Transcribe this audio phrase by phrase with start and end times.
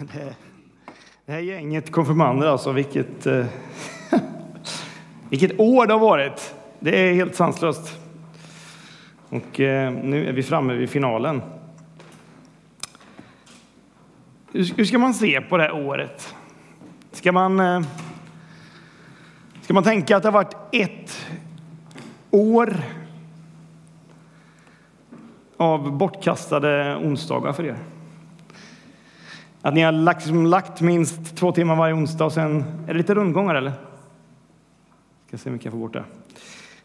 [0.12, 0.34] Det,
[1.26, 3.46] det här gänget konfirmander, alltså, vilket, eh,
[5.28, 6.54] vilket år det har varit.
[6.78, 7.98] Det är helt sanslöst.
[9.28, 11.42] Och eh, nu är vi framme vid finalen.
[14.52, 16.34] Hur, hur ska man se på det här året?
[17.12, 17.80] Ska man, eh,
[19.60, 21.26] ska man tänka att det har varit ett
[22.30, 22.76] år
[25.56, 27.76] av bortkastade onsdagar för er?
[29.62, 32.98] Att ni har lagt, liksom, lagt minst två timmar varje onsdag och sen är det
[32.98, 33.72] lite rundgångar eller?
[35.26, 36.04] Ska se om vi kan få bort det.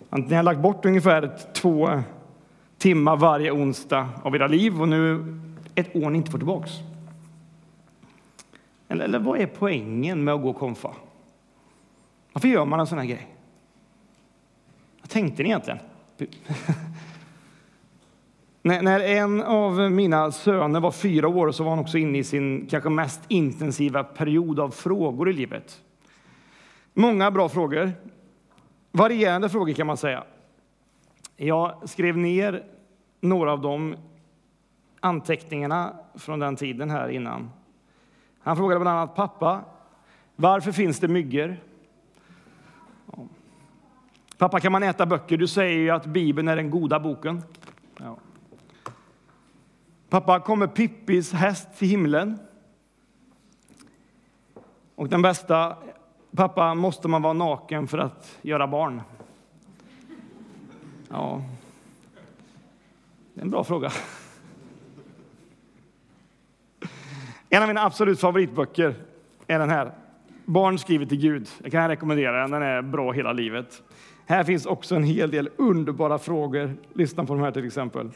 [0.09, 2.03] Att ni har lagt bort ungefär två
[2.77, 5.35] timmar varje onsdag av era liv och nu
[5.75, 6.71] ett år ni inte får tillbaks.
[8.87, 10.93] Eller, eller vad är poängen med att gå konfa?
[12.33, 13.27] Varför gör man en sån här grej?
[15.01, 15.79] Vad tänkte ni egentligen?
[18.65, 22.67] När en av mina söner var fyra år så var han också inne i sin
[22.67, 25.81] kanske mest intensiva period av frågor i livet.
[26.93, 27.91] Många bra frågor.
[28.91, 30.23] Varierande frågor kan man säga.
[31.37, 32.63] Jag skrev ner
[33.19, 33.95] några av de
[34.99, 37.51] anteckningarna från den tiden här innan.
[38.39, 39.61] Han frågade bland annat pappa,
[40.35, 41.57] varför finns det myggor?
[44.37, 45.37] Pappa, kan man äta böcker?
[45.37, 47.43] Du säger ju att Bibeln är den goda boken.
[47.97, 48.17] Ja.
[50.09, 52.39] Pappa, kommer Pippis häst till himlen?
[54.95, 55.77] Och den bästa,
[56.35, 59.01] pappa, måste man vara naken för att göra barn?
[61.09, 61.41] Ja,
[63.33, 63.91] det är en bra fråga.
[67.49, 68.95] En av mina absolut favoritböcker
[69.47, 69.91] är den här.
[70.45, 71.49] Barn skriver till Gud.
[71.63, 72.51] Jag kan rekommendera den.
[72.51, 73.83] Den är bra hela livet.
[74.25, 76.75] Här finns också en hel del underbara frågor.
[76.93, 78.11] Lyssna på de här till exempel.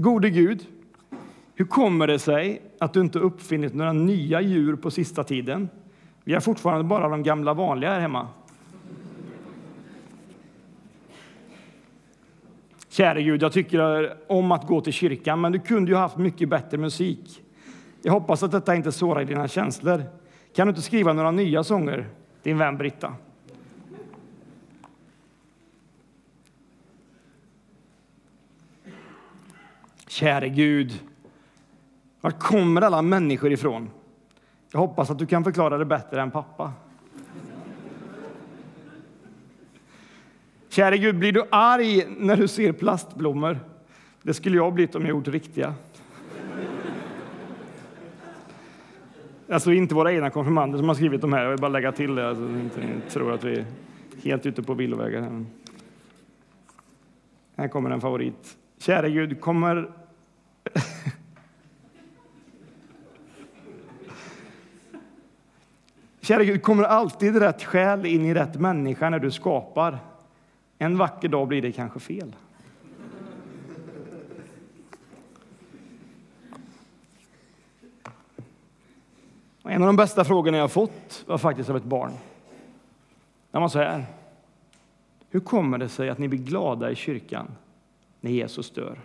[0.00, 0.66] Gode Gud,
[1.54, 5.68] hur kommer det sig att du inte uppfinnit några nya djur på sista tiden?
[6.24, 8.28] Vi har fortfarande bara de gamla vanliga här hemma.
[12.88, 16.48] Käre Gud, jag tycker om att gå till kyrkan, men du kunde ju haft mycket
[16.48, 17.42] bättre musik.
[18.02, 20.02] Jag hoppas att detta inte sårar dina känslor.
[20.54, 22.08] Kan du inte skriva några nya sånger,
[22.42, 23.14] din vän Britta?
[30.18, 31.00] Käre Gud,
[32.20, 33.90] var kommer alla människor ifrån?
[34.70, 36.72] Jag hoppas att du kan förklara det bättre än pappa.
[40.68, 43.58] Käre Gud, blir du arg när du ser plastblommor?
[44.22, 45.74] Det skulle jag blivit om jag gjort riktiga.
[49.48, 51.42] Alltså inte våra egna konfirmander som har skrivit de här.
[51.42, 52.28] Jag vill bara lägga till det.
[52.28, 53.66] Alltså, inte tror att vi är
[54.22, 55.20] helt ute på villovägar.
[55.20, 55.44] Här.
[57.56, 58.56] här kommer en favorit.
[58.78, 59.88] Käre Gud, kommer...
[66.28, 69.98] Kära Gud, kommer alltid rätt själ in i rätt människa när du skapar?
[70.78, 72.36] En vacker dag blir det kanske fel.
[79.62, 82.12] En av de bästa frågorna jag fått var faktiskt av ett barn.
[83.50, 84.04] Den var så här.
[85.30, 87.46] Hur kommer det sig att ni blir glada i kyrkan
[88.20, 88.98] när Jesus dör?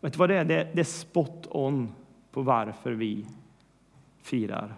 [0.00, 0.44] Vet du vad det är?
[0.44, 1.92] Det är spot on
[2.32, 3.26] på varför vi
[4.22, 4.74] firar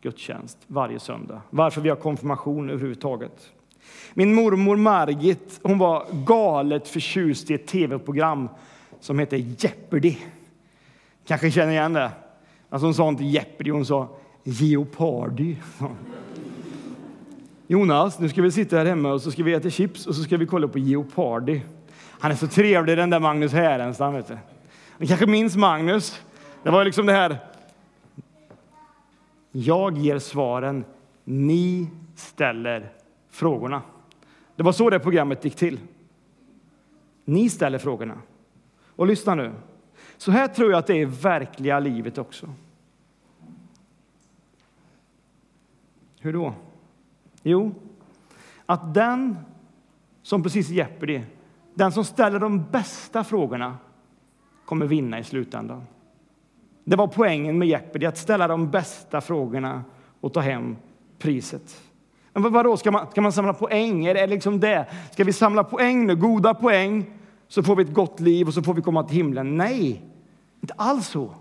[0.00, 1.42] gudstjänst varje söndag.
[1.50, 3.50] Varför vi har konfirmation överhuvudtaget.
[4.14, 8.48] Min mormor Margit hon var galet förtjust i ett tv-program
[9.00, 10.16] som hette Jeopardy.
[11.26, 12.10] Kanske känner igen det?
[12.68, 14.08] Alltså hon sa inte Jeopardy, hon sa
[14.44, 15.56] Geopardy.
[17.66, 20.22] Jonas, nu ska vi sitta här hemma och så ska vi äta chips och så
[20.22, 21.60] ska vi kolla på Geopardy.
[22.20, 24.38] Han är så trevlig den där Magnus Härenstam, vet du.
[24.98, 26.20] Ni kanske minns Magnus?
[26.62, 27.38] Det var liksom det här.
[29.60, 30.84] Jag ger svaren,
[31.24, 32.92] ni ställer
[33.28, 33.82] frågorna.
[34.56, 35.80] Det var så det programmet gick till.
[37.24, 38.18] Ni ställer frågorna.
[38.96, 39.52] Och lyssna nu.
[40.16, 42.48] Så här tror jag att det är i verkliga livet också.
[46.20, 46.54] Hur då?
[47.42, 47.74] Jo,
[48.66, 49.36] att den
[50.22, 51.22] som precis i Jeopardy,
[51.74, 53.76] den som ställer de bästa frågorna
[54.64, 55.82] kommer vinna i slutändan.
[56.88, 59.84] Det var poängen med Jeopardy, att ställa de bästa frågorna
[60.20, 60.76] och ta hem
[61.18, 61.80] priset.
[62.32, 64.06] Men vadå, ska man, ska man samla poäng?
[64.06, 64.86] Är det liksom det?
[65.12, 67.10] Ska vi samla poäng nu, goda poäng,
[67.48, 69.56] så får vi ett gott liv och så får vi komma till himlen?
[69.56, 70.02] Nej,
[70.60, 71.34] inte alls så.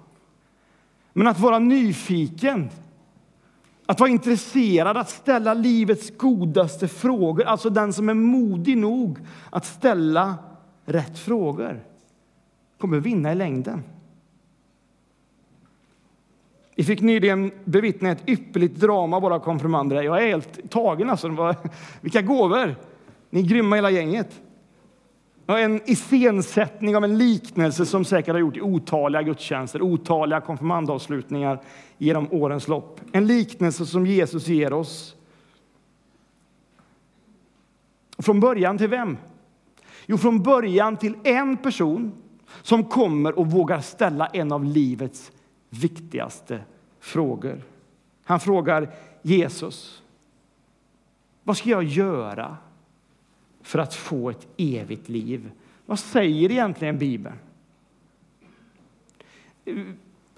[1.14, 2.70] Men att vara nyfiken,
[3.86, 9.66] att vara intresserad, att ställa livets godaste frågor, alltså den som är modig nog att
[9.66, 10.36] ställa
[10.86, 11.84] rätt frågor,
[12.78, 13.84] kommer vinna i längden.
[16.78, 20.02] Vi fick nyligen bevittna ett ypperligt drama, våra konfirmander.
[20.04, 21.56] Jag är helt tagen alltså.
[22.02, 22.76] Vilka gåvor!
[23.30, 24.42] Ni är grymma hela gänget.
[25.48, 31.62] En iscensättning av en liknelse som säkert har gjort i otaliga gudstjänster, otaliga konfirmandavslutningar
[31.98, 33.02] genom årens lopp.
[33.12, 35.16] En liknelse som Jesus ger oss.
[38.18, 39.18] Från början till vem?
[40.06, 42.14] Jo, från början till en person
[42.62, 45.32] som kommer och vågar ställa en av livets
[45.70, 46.60] viktigaste
[47.00, 47.62] frågor.
[48.24, 48.90] Han frågar
[49.22, 50.04] Jesus.
[51.44, 52.58] Vad ska jag göra
[53.62, 55.52] för att få ett evigt liv?
[55.86, 57.36] Vad säger egentligen Bibeln?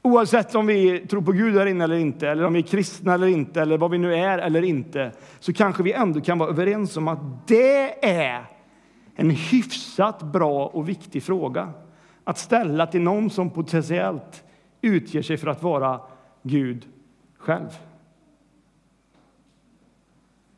[0.01, 3.13] Oavsett om vi tror på Gud här inne eller inte, eller om vi är kristna
[3.13, 6.49] eller inte, eller vad vi nu är eller inte, så kanske vi ändå kan vara
[6.49, 8.45] överens om att det är
[9.15, 11.73] en hyfsat bra och viktig fråga
[12.23, 14.43] att ställa till någon som potentiellt
[14.81, 16.01] utger sig för att vara
[16.43, 16.87] Gud
[17.37, 17.79] själv.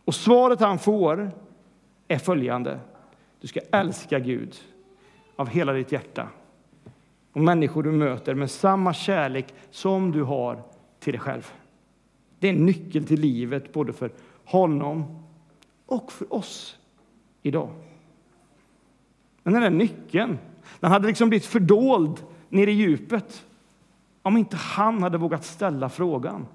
[0.06, 1.32] Och svaret han får
[2.08, 2.80] är följande.
[3.42, 4.56] Du ska älska Gud
[5.36, 6.28] av hela ditt hjärta
[7.34, 10.64] och människor du möter med samma kärlek som du har
[11.00, 11.52] till dig själv.
[12.40, 14.12] Det är en nyckel till livet både för
[14.46, 15.24] honom
[15.86, 16.80] och för oss
[17.42, 17.70] idag.
[19.44, 20.38] Men den där nyckeln
[20.80, 23.46] den hade liksom blivit fördold nere i djupet
[24.22, 26.48] om inte han hade vågat ställa frågan.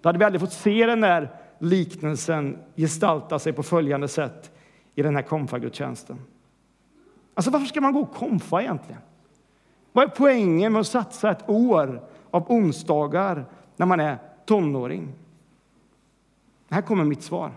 [0.00, 4.50] Då hade vi aldrig fått se den där liknelsen gestalta sig på följande sätt
[4.94, 6.18] i den här konfagudstjänsten.
[7.34, 9.00] Alltså, varför ska man gå och konfa egentligen?
[9.92, 13.44] Vad är poängen med att satsa ett år av onsdagar
[13.76, 15.12] när man är tonåring?
[16.68, 17.52] Här kommer mitt svar.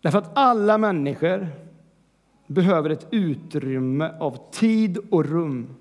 [0.00, 1.48] Därför att alla människor
[2.46, 5.74] behöver ett utrymme av tid och rum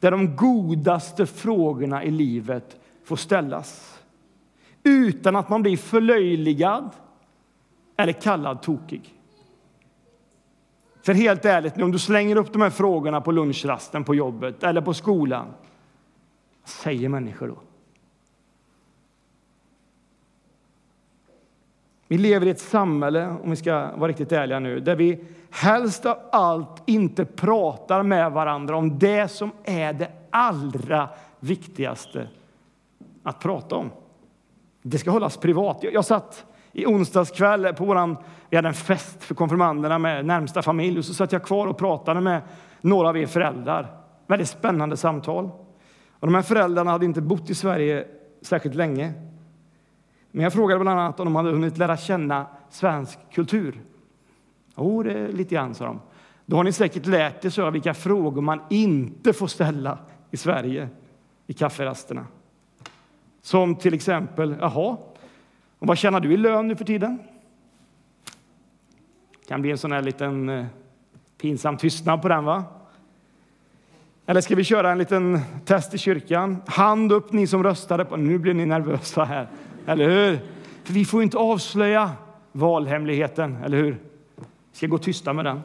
[0.00, 4.00] där de godaste frågorna i livet får ställas
[4.82, 6.90] utan att man blir förlöjligad
[7.96, 9.14] eller kallad tokig.
[11.02, 14.80] För helt ärligt, om du slänger upp de här frågorna på lunchrasten på jobbet eller
[14.80, 15.46] på skolan,
[16.62, 17.56] vad säger människor då?
[22.08, 25.24] Vi lever i ett samhälle, om vi ska vara riktigt ärliga nu, där vi
[25.56, 31.08] helst av allt inte pratar med varandra om det som är det allra
[31.40, 32.28] viktigaste
[33.22, 33.90] att prata om.
[34.82, 35.78] Det ska hållas privat.
[35.80, 38.16] Jag, jag satt i onsdags kväll på våran,
[38.50, 41.78] vi hade en fest för konfirmanderna med närmsta familj och så satt jag kvar och
[41.78, 42.42] pratade med
[42.80, 43.96] några av er föräldrar.
[44.26, 45.50] Väldigt spännande samtal.
[46.20, 48.06] Och de här föräldrarna hade inte bott i Sverige
[48.42, 49.12] särskilt länge.
[50.30, 53.80] Men jag frågade bland annat om de hade hunnit lära känna svensk kultur.
[54.76, 56.00] Jo, det är lite grann, sa de.
[56.46, 59.98] Då har ni säkert lärt er så vilka frågor man inte får ställa
[60.30, 60.88] i Sverige
[61.46, 62.26] i kafferasterna.
[63.42, 64.96] Som till exempel, jaha,
[65.78, 67.18] och vad tjänar du i lön nu för tiden?
[69.40, 70.66] Det kan bli en sån här liten eh,
[71.38, 72.64] pinsam tystnad på den, va?
[74.26, 76.62] Eller ska vi köra en liten test i kyrkan?
[76.66, 78.16] Hand upp ni som röstade på...
[78.16, 79.48] Nu blir ni nervösa här,
[79.86, 80.38] eller hur?
[80.84, 82.10] För vi får inte avslöja
[82.52, 83.98] valhemligheten, eller hur?
[84.76, 85.60] Vi ska gå tysta med den.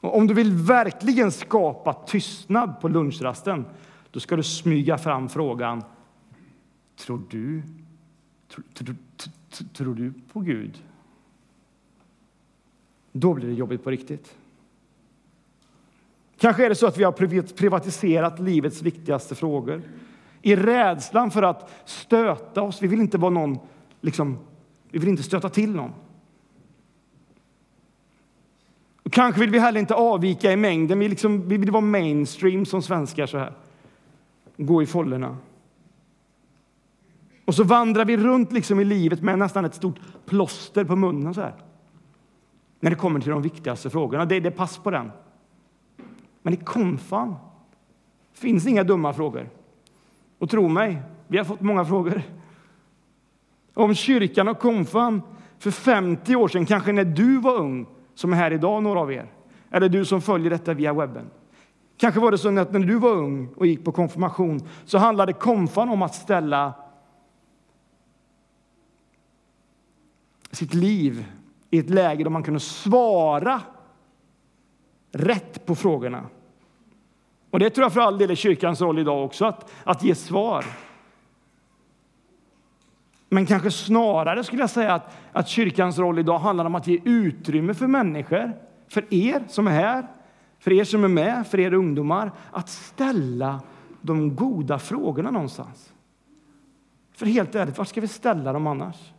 [0.00, 3.64] Och om du vill verkligen skapa tystnad på lunchrasten,
[4.10, 5.82] då ska du smyga fram frågan
[6.96, 7.62] Tror du,
[8.48, 10.82] tror, tror, tror, tror du på Gud?
[13.12, 14.36] Då blir det jobbigt på riktigt.
[16.38, 19.82] Kanske är det så att vi har privatiserat livets viktigaste frågor
[20.42, 22.82] i rädslan för att stöta oss.
[22.82, 23.58] Vi vill inte vara någon,
[24.00, 24.38] liksom,
[24.90, 25.92] vi vill inte stöta till någon.
[29.04, 30.98] Och kanske vill vi heller inte avvika i mängden.
[30.98, 33.52] Vi, liksom, vi vill vara mainstream som svenskar så här.
[34.56, 35.36] Gå i follorna.
[37.44, 41.34] Och så vandrar vi runt liksom i livet med nästan ett stort plåster på munnen
[41.34, 41.54] så här.
[42.80, 44.24] När det kommer till de viktigaste frågorna.
[44.24, 45.10] Det, det är pass på den.
[46.42, 47.34] Men i konfan
[48.32, 49.48] finns inga dumma frågor.
[50.38, 52.22] Och tro mig, vi har fått många frågor.
[53.74, 55.22] Om kyrkan och konfan
[55.58, 59.12] för 50 år sedan, kanske när du var ung, som är här idag, några av
[59.12, 59.32] er,
[59.70, 61.30] eller du som följer detta via webben.
[61.96, 65.32] Kanske var det så att när du var ung och gick på konfirmation så handlade
[65.32, 66.72] konfan om att ställa
[70.50, 71.26] sitt liv
[71.70, 73.60] i ett läge där man kunde svara
[75.12, 76.26] rätt på frågorna.
[77.50, 80.14] Och Det tror jag för all del är kyrkans roll idag också, att, att ge
[80.14, 80.64] svar.
[83.34, 87.00] Men kanske snarare skulle jag säga att, att kyrkans roll idag handlar om att ge
[87.04, 88.52] utrymme för människor,
[88.88, 90.06] för er som är här,
[90.58, 93.60] för er som är med, för er ungdomar, att ställa
[94.00, 95.92] de goda frågorna någonstans.
[97.12, 99.12] För helt ärligt, var ska vi ställa dem annars?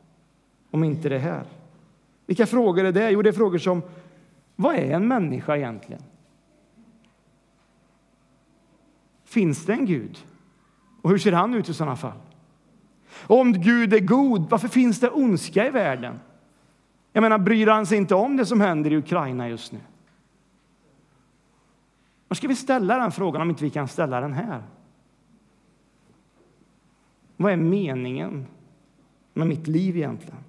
[0.72, 1.43] Om inte det här.
[2.25, 3.10] Vilka frågor är det?
[3.10, 3.81] Jo, det är frågor som
[4.55, 6.03] vad är en människa egentligen?
[9.25, 10.17] Finns det en Gud?
[11.01, 12.25] Och hur ser han ut i sådana fall?
[13.22, 16.19] Om Gud är god, varför finns det ondska i världen?
[17.13, 19.79] Jag menar, bryr han sig inte om det som händer i Ukraina just nu?
[22.27, 24.63] Var ska vi ställa den frågan om inte vi kan ställa den här?
[27.38, 28.45] Vad är meningen
[29.34, 30.43] med mitt liv egentligen?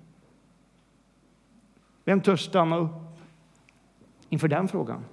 [2.04, 3.18] Vem törs stanna upp
[4.28, 5.04] inför den frågan?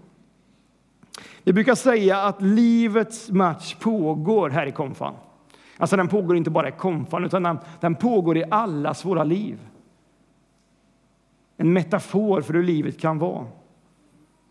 [1.44, 5.14] Vi brukar säga att livets match pågår här i konfan.
[5.78, 9.60] Alltså den pågår inte bara i konfan, utan den, den pågår i allas våra liv.
[11.58, 13.46] En metafor för hur livet kan vara.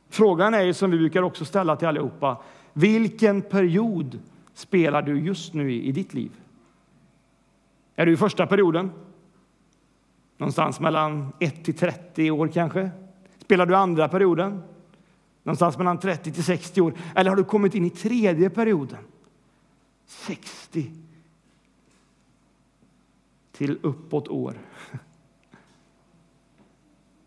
[0.09, 2.37] Frågan är, ju, som vi brukar också ställa till allihopa,
[2.73, 4.19] vilken period
[4.55, 6.31] spelar du just nu i, i ditt liv?
[7.97, 8.91] Är du i första perioden?
[10.37, 12.91] Någonstans mellan 1 till 30 år kanske?
[13.39, 14.63] Spelar du andra perioden?
[15.43, 16.95] Någonstans mellan 30 till 60 år?
[17.15, 18.99] Eller har du kommit in i tredje perioden?
[20.07, 20.91] 60
[23.63, 24.55] till uppåt år.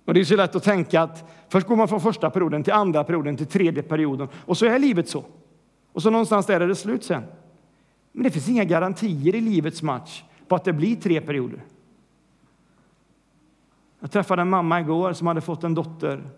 [0.06, 2.74] Och Det är så lätt att tänka att först går man från första perioden till
[2.74, 5.26] andra perioden till tredje perioden och så är livet så.
[5.92, 7.24] Och så någonstans där är det slut sen.
[8.12, 11.64] Men det finns inga garantier i livets match på att det blir tre perioder.
[14.00, 16.30] Jag träffade en mamma igår som hade fått en dotter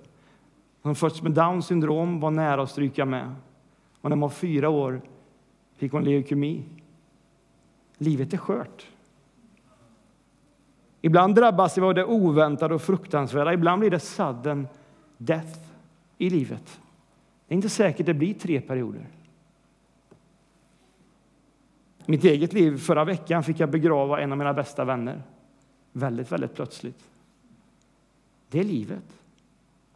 [0.81, 3.35] som fötts med Downs syndrom, var nära att stryka med.
[4.01, 5.01] Och när hon var fyra år
[5.75, 6.63] fick hon leukemi.
[7.97, 8.87] Livet är skört.
[11.07, 13.53] Ibland drabbas vi av det oväntade och fruktansvärda.
[13.53, 14.67] Ibland blir det sudden
[15.17, 15.59] death
[16.17, 16.79] i livet.
[17.47, 19.07] Det är inte säkert det blir tre perioder.
[22.05, 25.23] I mitt eget liv förra veckan fick jag begrava en av mina bästa vänner.
[25.91, 27.03] Väldigt, väldigt plötsligt.
[28.49, 29.19] Det är livet.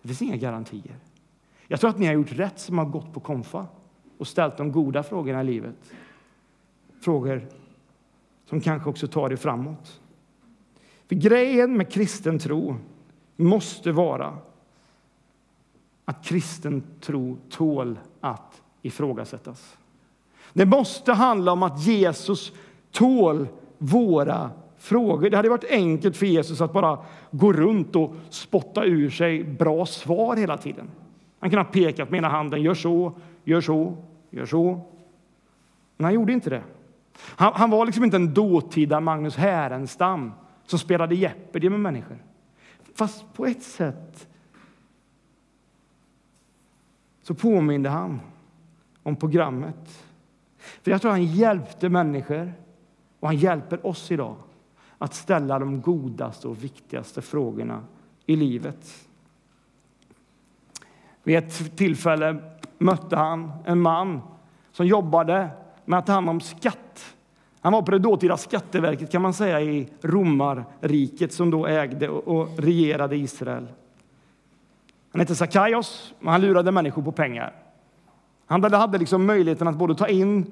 [0.01, 0.95] Det finns inga garantier.
[1.67, 3.67] Jag tror att ni har gjort rätt som har gått på konfa
[4.17, 5.93] och ställt de goda frågorna i livet.
[7.01, 7.47] Frågor
[8.45, 10.00] som kanske också tar er framåt.
[11.11, 12.75] För grejen med kristen tro
[13.35, 14.37] måste vara
[16.05, 19.77] att kristen tro tål att ifrågasättas.
[20.53, 22.51] Det måste handla om att Jesus
[22.91, 25.29] tål våra frågor.
[25.29, 26.99] Det hade varit enkelt för Jesus att bara
[27.31, 30.89] gå runt och spotta ur sig bra svar hela tiden.
[31.39, 33.13] Han kunde ha pekat med ena handen, gör så,
[33.43, 33.97] gör så,
[34.29, 34.81] gör så.
[35.97, 36.63] Men han gjorde inte det.
[37.21, 40.31] Han, han var liksom inte en dåtida Magnus Härenstam
[40.71, 42.23] som spelade Jeopardy med människor.
[42.95, 44.27] Fast på ett sätt
[47.23, 48.19] så påminde han
[49.03, 50.05] om programmet.
[50.57, 52.53] För jag tror han hjälpte människor
[53.19, 54.35] och han hjälper oss idag
[54.97, 57.83] att ställa de godaste och viktigaste frågorna
[58.25, 59.07] i livet.
[61.23, 64.21] Vid ett tillfälle mötte han en man
[64.71, 65.49] som jobbade
[65.85, 67.15] med att ta hand om skatt
[67.61, 72.59] han var på det dåtida Skatteverket kan man säga i romarriket som då ägde och
[72.59, 73.67] regerade Israel.
[75.11, 77.53] Han hette Sakaios och han lurade människor på pengar.
[78.45, 80.51] Han hade liksom möjligheten att både ta in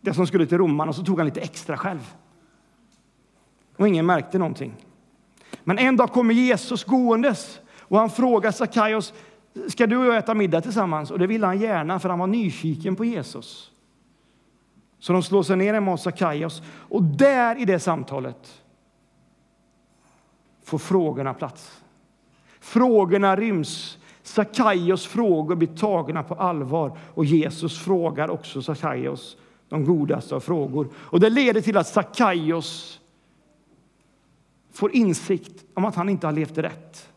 [0.00, 2.14] det som skulle till romarna och så tog han lite extra själv.
[3.76, 4.74] Och ingen märkte någonting.
[5.64, 9.12] Men en dag kommer Jesus gåendes och han frågar Sakaios,
[9.68, 11.10] ska du och jag äta middag tillsammans?
[11.10, 13.70] Och det ville han gärna för han var nyfiken på Jesus.
[15.00, 16.62] Så de slår sig ner hemma hos Sakaios.
[16.66, 18.62] Och där i det samtalet
[20.62, 21.82] får frågorna plats.
[22.60, 23.98] Frågorna ryms.
[24.22, 29.36] Sakaios frågor blir tagna på allvar och Jesus frågar också Sakaios
[29.68, 30.88] de godaste av frågor.
[30.94, 33.00] Och det leder till att Sakaios
[34.72, 37.08] får insikt om att han inte har levt rätt.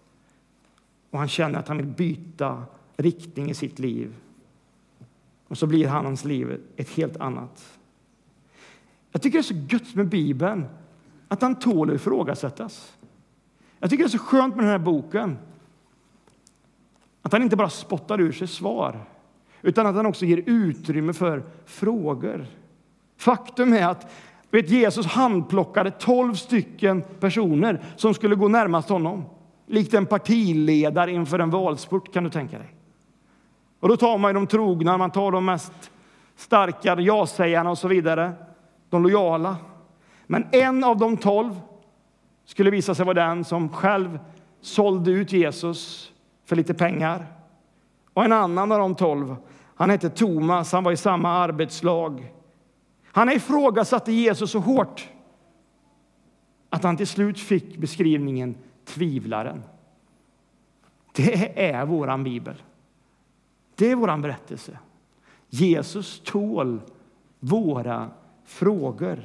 [1.10, 2.64] Och han känner att han vill byta
[2.98, 4.16] riktning i sitt liv.
[5.54, 7.80] Och så blir hans liv ett helt annat.
[9.12, 10.66] Jag tycker det är så gött med Bibeln,
[11.28, 12.94] att han tål att ifrågasättas.
[13.80, 15.38] Jag tycker det är så skönt med den här boken,
[17.22, 19.06] att han inte bara spottar ur sig svar,
[19.62, 22.46] utan att han också ger utrymme för frågor.
[23.18, 24.12] Faktum är att
[24.52, 29.26] vet, Jesus handplockade tolv stycken personer som skulle gå närmast honom.
[29.66, 32.76] Likt en partiledare inför en valspurt, kan du tänka dig.
[33.84, 35.92] Och då tar man ju de trogna, man tar de mest
[36.36, 38.34] starka ja-sägarna och så vidare
[38.90, 39.58] de lojala.
[40.28, 41.62] Men en av de tolv
[42.46, 44.20] skulle visa sig vara den som själv
[44.62, 46.12] sålde ut Jesus
[46.46, 47.26] för lite pengar
[48.14, 49.36] Och en annan av de tolv,
[49.76, 52.34] han hette Thomas, han var i samma arbetslag.
[53.06, 55.10] Han ifrågasatte Jesus så hårt
[56.70, 59.64] att han till slut fick beskrivningen tvivlaren.
[61.16, 62.56] Det är våran bibel.
[63.76, 64.78] Det är vår berättelse.
[65.50, 66.82] Jesus tål
[67.40, 68.10] våra
[68.46, 69.20] frågor.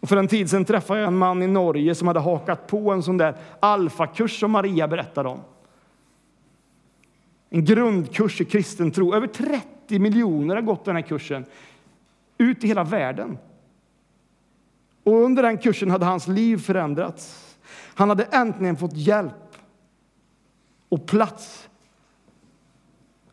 [0.00, 2.92] Och för en tid sedan träffade jag en man i Norge som hade hakat på
[2.92, 5.40] en sån där alfakurs som Maria berättade om.
[7.48, 9.14] En grundkurs i kristen tro.
[9.14, 11.44] Över 30 miljoner har gått den här kursen
[12.38, 13.38] ut i hela världen.
[15.02, 17.56] Och under den kursen hade hans liv förändrats.
[17.94, 19.56] Han hade äntligen fått hjälp
[20.88, 21.68] och plats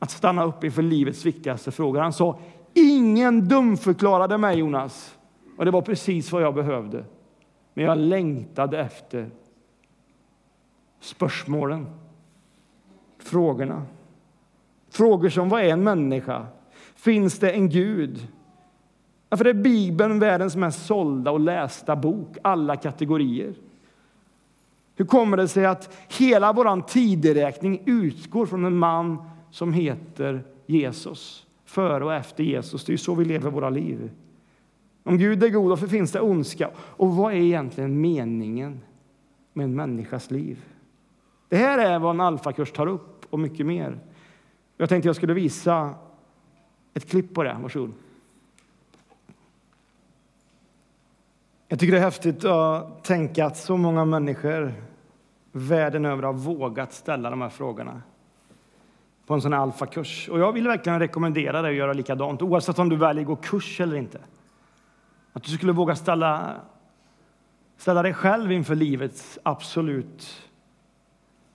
[0.04, 2.00] att stanna upp inför livets viktigaste frågor.
[2.00, 2.40] Han sa,
[2.74, 5.18] ingen dumförklarade mig Jonas.
[5.58, 7.06] Och det var precis vad jag behövde.
[7.74, 9.32] Men jag längtade efter
[11.00, 11.88] spörsmålen,
[13.20, 13.86] frågorna.
[14.90, 16.46] Frågor som vad är en människa?
[16.96, 18.28] Finns det en Gud?
[19.30, 23.54] Varför är Bibeln världens mest sålda och lästa bok, alla kategorier?
[24.96, 31.48] Hur kommer det sig att hela vår tideräkning utgår från en man som heter Jesus?
[31.66, 34.12] Före och efter Jesus, det är ju så vi lever våra liv.
[35.04, 36.70] Om Gud är god, varför finns det ondska?
[36.78, 38.82] Och vad är egentligen meningen
[39.54, 40.66] med en människas liv?
[41.50, 44.00] Det här är vad en alfakurs tar upp och mycket mer.
[44.78, 45.96] Jag tänkte jag skulle visa
[46.94, 47.58] ett klipp på det.
[47.62, 47.94] Varsågod.
[51.68, 54.74] Jag tycker det är häftigt att tänka att så många människor
[55.52, 58.02] världen över har vågat ställa de här frågorna
[59.28, 60.30] på en sån här alfakurs.
[60.30, 63.36] Och jag vill verkligen rekommendera dig att göra likadant, oavsett om du väljer att gå
[63.36, 64.20] kurs eller inte.
[65.34, 66.54] Att du skulle våga ställa,
[67.78, 70.50] ställa dig själv inför livets absolut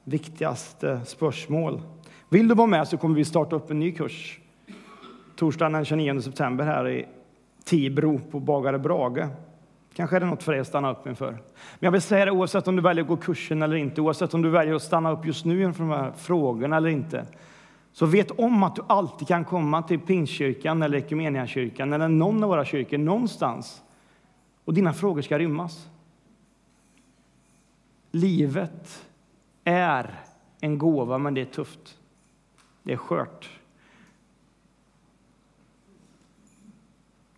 [0.04, 1.82] viktigaste spörsmål.
[2.28, 4.40] Vill du vara med så kommer vi starta upp en ny kurs
[5.38, 7.06] torsdagen den 29 september här i
[7.64, 9.28] Tibro på Bagare Brage.
[9.94, 11.30] Kanske är det något för dig att stanna upp inför.
[11.30, 11.40] Men
[11.78, 14.42] jag vill säga det oavsett om du väljer att gå kursen eller inte, oavsett om
[14.42, 17.26] du väljer att stanna upp just nu inför de här frågorna eller inte.
[17.98, 22.48] Så vet om att du alltid kan komma till Pingstkyrkan eller Equmeniakyrkan eller någon av
[22.48, 23.82] våra kyrkor någonstans
[24.64, 25.88] och dina frågor ska rymmas.
[28.10, 29.08] Livet
[29.64, 30.20] är
[30.60, 31.98] en gåva, men det är tufft.
[32.82, 33.50] Det är skört.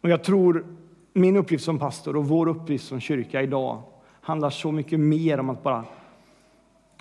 [0.01, 0.77] Och jag tror
[1.13, 3.83] min uppgift som pastor och vår uppgift som kyrka idag
[4.21, 5.85] handlar så mycket mer om att bara,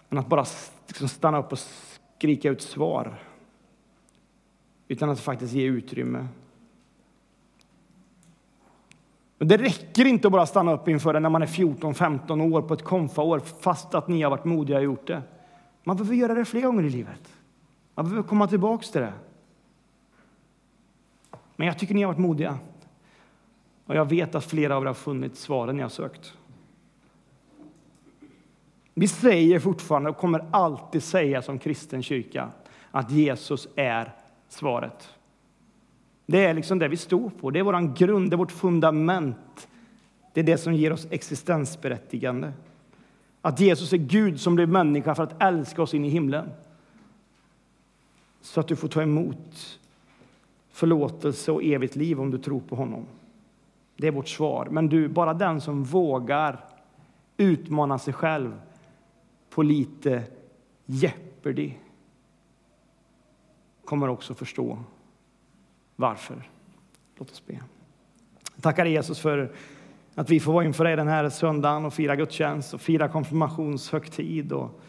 [0.10, 0.45] än att bara
[0.88, 1.60] liksom stanna upp och
[2.17, 3.29] skrika ut svar.
[4.89, 6.28] Utan att faktiskt ge utrymme.
[9.38, 12.62] Men det räcker inte att bara stanna upp inför det när man är 14-15 år
[12.62, 15.21] på ett konfaår fast att ni har varit modiga och gjort det.
[15.84, 17.34] Man behöver göra det fler gånger i livet.
[17.95, 19.13] Man behöver komma tillbaka till det.
[21.56, 22.58] Men jag tycker ni har varit modiga.
[23.86, 26.34] Och jag vet att flera av er har funnit svaren ni har sökt.
[28.93, 32.49] Vi säger fortfarande och kommer alltid säga som kristen kyrka
[32.91, 34.15] att Jesus är
[34.49, 35.09] svaret.
[36.25, 37.51] Det är liksom det vi står på.
[37.51, 39.67] Det är vår grund, det är vårt fundament.
[40.33, 42.53] Det är det som ger oss existensberättigande.
[43.41, 46.49] Att Jesus är Gud som blev människa för att älska oss in i himlen.
[48.41, 49.79] Så att du får ta emot
[50.69, 53.05] förlåtelse och evigt liv om du tror på honom.
[53.97, 54.67] Det är vårt svar.
[54.71, 56.65] Men du, bara den som vågar
[57.38, 58.62] utmana sig själv
[59.49, 60.23] på lite
[60.85, 61.73] Jeopardy
[63.89, 64.78] kommer också förstå
[65.95, 66.49] varför.
[67.17, 67.54] Låt oss be.
[68.56, 69.52] Jag tackar Jesus för
[70.15, 74.52] att vi får vara inför dig den här söndagen och fira gudstjänst och fira konfirmationshögtid.
[74.52, 74.82] Och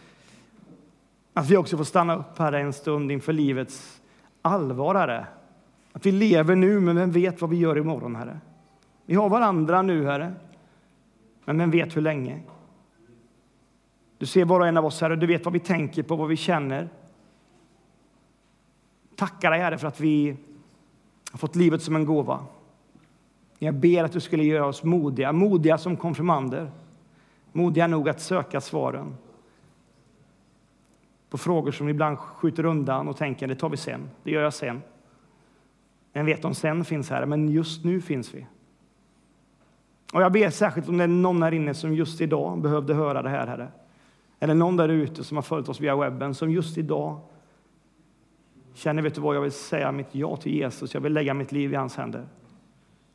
[1.33, 4.01] att vi också får stanna upp här en stund inför livets
[4.43, 5.27] allvar,
[5.93, 8.41] Att vi lever nu, men vem vet vad vi gör imorgon, Herre?
[9.07, 10.35] Vi har varandra nu, Herre.
[11.45, 12.41] Men vem vet hur länge?
[14.19, 15.17] Du ser var och en av oss, Herre.
[15.17, 16.89] Du vet vad vi tänker på, vad vi känner.
[19.21, 20.37] Tackar dig, Herre, för att vi
[21.31, 22.45] har fått livet som en gåva.
[23.59, 26.71] Jag ber att du skulle göra oss modiga, modiga som konfirmander.
[27.53, 29.17] Modiga nog att söka svaren
[31.31, 34.43] på frågor som vi ibland skjuter undan och tänker det tar vi sen, det gör
[34.43, 34.83] jag sen.
[36.13, 38.47] Jag vet om sen finns här, men just nu finns vi.
[40.13, 43.23] Och jag ber särskilt om det är någon här inne som just idag behövde höra
[43.23, 43.69] det här, Herre.
[44.39, 47.21] Eller någon där ute som har följt oss via webben som just idag
[48.75, 50.95] känner, vet du vad, jag vill säga mitt ja till Jesus.
[50.95, 52.27] Jag vill lägga mitt liv i hans händer.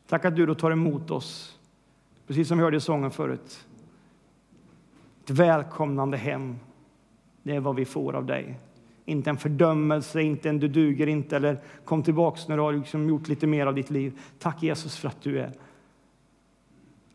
[0.08, 1.60] Tack att du då tar emot oss,
[2.28, 3.68] precis som vi hörde i sången förut.
[5.24, 6.60] Ett välkomnande hem,
[7.44, 8.60] det är vad vi får av dig.
[9.06, 13.10] Inte en fördömelse, inte en du duger inte eller kom tillbaks när du har liksom
[13.10, 14.20] gjort lite mer av ditt liv.
[14.40, 15.52] Tack Jesus för att du är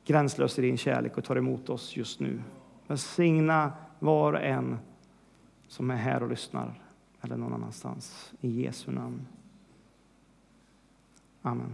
[0.07, 2.43] gränslös i din kärlek och tar emot oss just nu.
[2.87, 4.79] Välsigna var och en
[5.69, 6.90] som är här och lyssnar
[7.23, 8.33] eller någon annanstans.
[8.41, 9.27] I Jesu namn.
[11.43, 11.73] Amen.